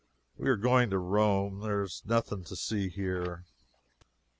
[0.35, 1.59] We are going to Rome.
[1.59, 3.45] There is nothing to see here.